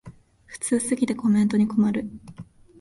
[0.47, 2.09] 普通すぎてコメントに困る